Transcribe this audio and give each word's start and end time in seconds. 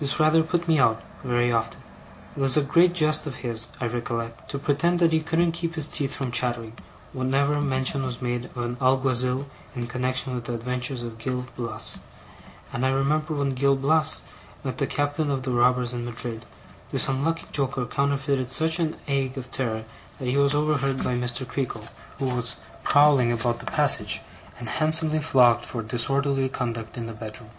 This 0.00 0.18
rather 0.18 0.42
put 0.42 0.66
me 0.66 0.78
out, 0.78 1.02
very 1.22 1.52
often. 1.52 1.82
It 2.34 2.40
was 2.40 2.56
a 2.56 2.62
great 2.62 2.94
jest 2.94 3.26
of 3.26 3.36
his, 3.44 3.68
I 3.78 3.88
recollect, 3.88 4.48
to 4.52 4.58
pretend 4.58 5.00
that 5.00 5.12
he 5.12 5.20
couldn't 5.20 5.52
keep 5.52 5.74
his 5.74 5.86
teeth 5.86 6.14
from 6.16 6.32
chattering, 6.32 6.72
whenever 7.12 7.60
mention 7.60 8.02
was 8.06 8.22
made 8.22 8.46
of 8.46 8.56
an 8.56 8.76
Alguazill 8.80 9.44
in 9.76 9.86
connexion 9.86 10.34
with 10.34 10.44
the 10.44 10.54
adventures 10.54 11.02
of 11.02 11.18
Gil 11.18 11.44
Blas; 11.58 11.98
and 12.72 12.86
I 12.86 12.88
remember 12.88 13.34
that 13.34 13.38
when 13.38 13.48
Gil 13.50 13.76
Blas 13.76 14.22
met 14.64 14.78
the 14.78 14.86
captain 14.86 15.30
of 15.30 15.42
the 15.42 15.50
robbers 15.50 15.92
in 15.92 16.06
Madrid, 16.06 16.46
this 16.88 17.06
unlucky 17.06 17.46
joker 17.52 17.84
counterfeited 17.84 18.50
such 18.50 18.78
an 18.78 18.96
ague 19.08 19.36
of 19.36 19.50
terror, 19.50 19.84
that 20.18 20.26
he 20.28 20.38
was 20.38 20.54
overheard 20.54 21.04
by 21.04 21.18
Mr. 21.18 21.46
Creakle, 21.46 21.86
who 22.18 22.34
was 22.34 22.56
prowling 22.82 23.30
about 23.30 23.58
the 23.58 23.66
passage, 23.66 24.22
and 24.58 24.70
handsomely 24.70 25.18
flogged 25.20 25.66
for 25.66 25.82
disorderly 25.82 26.48
conduct 26.48 26.96
in 26.96 27.04
the 27.04 27.12
bedroom. 27.12 27.50